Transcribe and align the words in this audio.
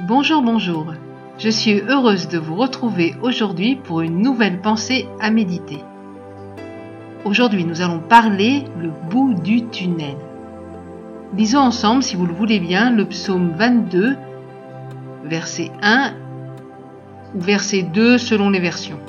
Bonjour, 0.00 0.42
bonjour. 0.42 0.92
Je 1.38 1.48
suis 1.48 1.80
heureuse 1.80 2.28
de 2.28 2.36
vous 2.36 2.54
retrouver 2.54 3.14
aujourd'hui 3.22 3.76
pour 3.76 4.02
une 4.02 4.20
nouvelle 4.20 4.60
pensée 4.60 5.08
à 5.20 5.30
méditer. 5.30 5.78
Aujourd'hui, 7.24 7.64
nous 7.64 7.80
allons 7.80 8.00
parler 8.00 8.64
le 8.78 8.90
bout 9.08 9.32
du 9.32 9.64
tunnel. 9.68 10.16
Lisons 11.34 11.60
ensemble, 11.60 12.02
si 12.02 12.14
vous 12.14 12.26
le 12.26 12.34
voulez 12.34 12.60
bien, 12.60 12.90
le 12.90 13.06
psaume 13.06 13.54
22, 13.56 14.16
verset 15.24 15.70
1 15.80 16.12
ou 17.34 17.40
verset 17.40 17.80
2 17.82 18.18
selon 18.18 18.50
les 18.50 18.60
versions. 18.60 19.00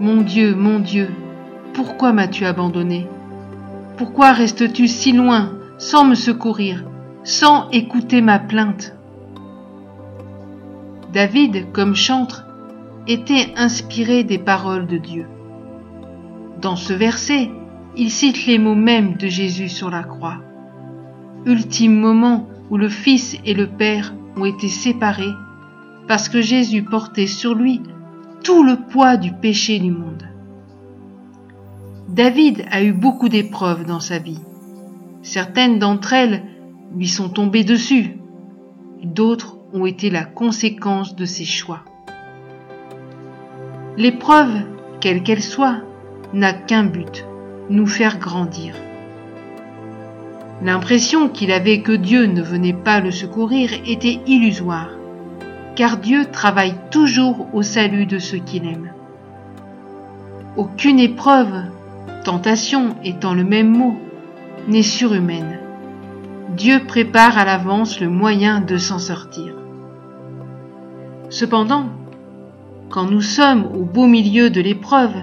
Mon 0.00 0.22
Dieu, 0.22 0.56
mon 0.56 0.80
Dieu, 0.80 1.10
pourquoi 1.74 2.12
m'as-tu 2.12 2.44
abandonné? 2.44 3.06
Pourquoi 3.96 4.32
restes-tu 4.32 4.88
si 4.88 5.12
loin 5.12 5.52
sans 5.78 6.04
me 6.04 6.16
secourir? 6.16 6.82
Sans 7.24 7.68
écouter 7.70 8.20
ma 8.20 8.38
plainte. 8.38 8.94
David, 11.12 11.72
comme 11.72 11.94
chantre, 11.94 12.46
était 13.06 13.52
inspiré 13.56 14.24
des 14.24 14.38
paroles 14.38 14.86
de 14.86 14.98
Dieu. 14.98 15.26
Dans 16.60 16.76
ce 16.76 16.92
verset, 16.92 17.50
il 17.96 18.10
cite 18.10 18.46
les 18.46 18.58
mots 18.58 18.74
mêmes 18.74 19.16
de 19.16 19.28
Jésus 19.28 19.68
sur 19.68 19.90
la 19.90 20.02
croix. 20.02 20.38
Ultime 21.46 21.98
moment 21.98 22.46
où 22.70 22.76
le 22.76 22.88
Fils 22.88 23.36
et 23.44 23.54
le 23.54 23.66
Père 23.66 24.14
ont 24.36 24.44
été 24.44 24.68
séparés 24.68 25.32
parce 26.06 26.28
que 26.28 26.40
Jésus 26.40 26.82
portait 26.82 27.26
sur 27.26 27.54
lui 27.54 27.82
tout 28.42 28.62
le 28.62 28.76
poids 28.76 29.16
du 29.16 29.32
péché 29.32 29.78
du 29.78 29.90
monde. 29.90 30.24
David 32.08 32.64
a 32.70 32.82
eu 32.82 32.92
beaucoup 32.92 33.28
d'épreuves 33.28 33.84
dans 33.84 34.00
sa 34.00 34.18
vie. 34.18 34.40
Certaines 35.22 35.78
d'entre 35.78 36.12
elles 36.12 36.42
lui 36.96 37.08
sont 37.08 37.28
tombés 37.28 37.64
dessus. 37.64 38.18
D'autres 39.02 39.58
ont 39.72 39.86
été 39.86 40.10
la 40.10 40.24
conséquence 40.24 41.14
de 41.14 41.24
ses 41.24 41.44
choix. 41.44 41.84
L'épreuve, 43.96 44.54
quelle 45.00 45.22
qu'elle 45.22 45.42
soit, 45.42 45.82
n'a 46.32 46.52
qu'un 46.52 46.84
but, 46.84 47.26
nous 47.70 47.86
faire 47.86 48.18
grandir. 48.18 48.74
L'impression 50.62 51.28
qu'il 51.28 51.52
avait 51.52 51.82
que 51.82 51.92
Dieu 51.92 52.26
ne 52.26 52.42
venait 52.42 52.72
pas 52.72 53.00
le 53.00 53.10
secourir 53.10 53.70
était 53.86 54.20
illusoire, 54.26 54.90
car 55.76 55.98
Dieu 55.98 56.26
travaille 56.26 56.74
toujours 56.90 57.48
au 57.52 57.62
salut 57.62 58.06
de 58.06 58.18
ceux 58.18 58.38
qu'il 58.38 58.66
aime. 58.66 58.90
Aucune 60.56 60.98
épreuve, 60.98 61.62
tentation 62.24 62.96
étant 63.04 63.34
le 63.34 63.44
même 63.44 63.76
mot, 63.76 63.96
n'est 64.66 64.82
surhumaine. 64.82 65.60
Dieu 66.56 66.84
prépare 66.86 67.36
à 67.36 67.44
l'avance 67.44 68.00
le 68.00 68.08
moyen 68.08 68.60
de 68.60 68.78
s'en 68.78 68.98
sortir. 68.98 69.54
Cependant, 71.28 71.86
quand 72.88 73.04
nous 73.04 73.20
sommes 73.20 73.66
au 73.66 73.84
beau 73.84 74.06
milieu 74.06 74.48
de 74.48 74.62
l'épreuve, 74.62 75.14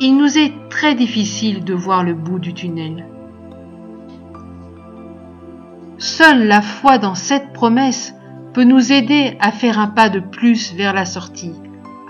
il 0.00 0.16
nous 0.16 0.36
est 0.36 0.52
très 0.68 0.96
difficile 0.96 1.64
de 1.64 1.74
voir 1.74 2.02
le 2.02 2.14
bout 2.14 2.40
du 2.40 2.54
tunnel. 2.54 3.06
Seule 5.98 6.48
la 6.48 6.60
foi 6.60 6.98
dans 6.98 7.14
cette 7.14 7.52
promesse 7.52 8.12
peut 8.52 8.64
nous 8.64 8.92
aider 8.92 9.36
à 9.38 9.52
faire 9.52 9.78
un 9.78 9.86
pas 9.86 10.08
de 10.08 10.18
plus 10.18 10.74
vers 10.74 10.92
la 10.92 11.04
sortie, 11.04 11.54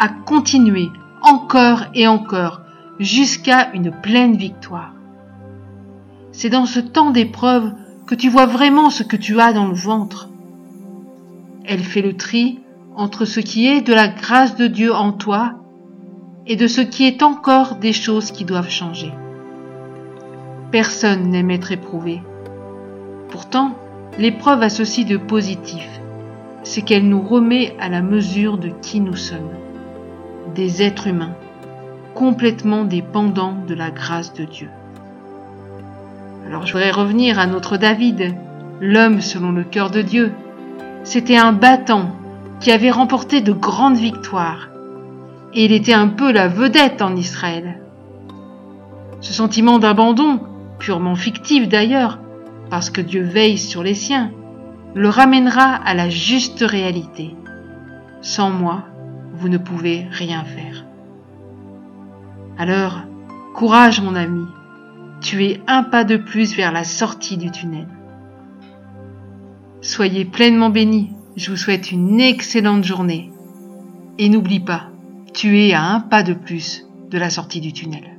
à 0.00 0.08
continuer 0.08 0.88
encore 1.20 1.84
et 1.94 2.08
encore 2.08 2.62
jusqu'à 2.98 3.70
une 3.75 3.91
pleine 3.91 4.36
victoire. 4.36 4.94
C'est 6.33 6.48
dans 6.48 6.64
ce 6.64 6.80
temps 6.80 7.10
d'épreuve 7.10 7.72
que 8.06 8.14
tu 8.14 8.28
vois 8.28 8.47
vraiment 8.47 8.91
ce 8.91 9.03
que 9.03 9.17
tu 9.17 9.41
as 9.41 9.53
dans 9.53 9.67
le 9.67 9.75
ventre. 9.75 10.28
Elle 11.64 11.83
fait 11.83 12.03
le 12.03 12.17
tri 12.17 12.61
entre 12.97 13.25
ce 13.25 13.41
qui 13.41 13.67
est 13.67 13.81
de 13.81 13.94
la 13.94 14.09
grâce 14.09 14.56
de 14.56 14.67
Dieu 14.67 14.92
en 14.94 15.12
toi 15.12 15.55
et 16.47 16.56
de 16.56 16.67
ce 16.67 16.81
qui 16.81 17.06
est 17.06 17.22
encore 17.22 17.77
des 17.77 17.93
choses 17.93 18.32
qui 18.32 18.44
doivent 18.44 18.71
changer. 18.71 19.12
Personne 20.71 21.31
n'aime 21.31 21.50
être 21.50 21.72
éprouvé. 21.72 22.22
Pourtant, 23.31 23.77
l'épreuve 24.19 24.62
a 24.62 24.69
ceci 24.69 25.04
de 25.04 25.16
positif, 25.16 25.87
c'est 26.65 26.82
qu'elle 26.82 27.09
nous 27.09 27.22
remet 27.22 27.77
à 27.78 27.88
la 27.88 28.03
mesure 28.03 28.59
de 28.59 28.69
qui 28.69 29.00
nous 29.00 29.16
sommes, 29.16 29.53
des 30.54 30.82
êtres 30.82 31.06
humains, 31.06 31.34
complètement 32.15 32.84
dépendants 32.84 33.56
de 33.66 33.75
la 33.75 33.91
grâce 33.91 34.34
de 34.34 34.44
Dieu. 34.44 34.69
Alors 36.53 36.67
je 36.67 36.75
voudrais 36.75 36.91
revenir 36.91 37.39
à 37.39 37.47
notre 37.47 37.79
David, 37.79 38.35
l'homme 38.79 39.23
selon 39.23 39.53
le 39.53 39.65
cœur 39.65 39.91
de 39.91 40.03
Dieu. 40.03 40.35
C'était 41.03 41.39
un 41.39 41.55
battant 41.55 42.15
qui 42.61 42.71
avait 42.71 42.91
remporté 42.91 43.41
de 43.41 43.55
grandes 43.55 43.97
victoires. 43.97 44.69
Et 45.55 45.65
il 45.65 45.73
était 45.73 45.95
un 45.95 46.09
peu 46.09 46.31
la 46.31 46.49
vedette 46.49 47.01
en 47.01 47.17
Israël. 47.17 47.81
Ce 49.23 49.33
sentiment 49.33 49.79
d'abandon, 49.79 50.41
purement 50.79 51.15
fictif 51.15 51.71
d'ailleurs, 51.71 52.19
parce 52.69 52.91
que 52.91 53.01
Dieu 53.01 53.23
veille 53.23 53.57
sur 53.57 53.83
les 53.83 53.95
siens, 53.95 54.31
le 54.95 55.09
ramènera 55.09 55.77
à 55.77 55.95
la 55.95 56.11
juste 56.11 56.61
réalité. 56.61 57.34
Sans 58.21 58.51
moi, 58.51 58.83
vous 59.33 59.49
ne 59.49 59.57
pouvez 59.57 60.07
rien 60.11 60.45
faire. 60.45 60.84
Alors, 62.59 62.99
courage 63.55 64.03
mon 64.03 64.15
ami, 64.15 64.45
tu 65.22 65.44
es 65.44 65.60
un 65.69 65.84
pas 65.84 66.05
de 66.05 66.16
plus 66.16 66.56
vers 66.56 66.72
la 66.72 66.84
sortie 66.84 67.37
du 67.37 67.50
tunnel. 67.50 67.87
Soyez 69.81 70.25
pleinement 70.25 70.71
bénis, 70.71 71.12
je 71.37 71.50
vous 71.50 71.56
souhaite 71.56 71.93
une 71.93 72.21
excellente 72.21 72.84
journée. 72.84 73.31
Et 74.19 74.28
n'oublie 74.28 74.60
pas, 74.60 74.91
tu 75.33 75.60
es 75.60 75.72
à 75.72 75.84
un 75.84 76.00
pas 76.00 76.22
de 76.22 76.34
plus 76.34 76.87
de 77.10 77.19
la 77.19 77.31
sortie 77.31 77.60
du 77.60 77.72
tunnel. 77.72 78.12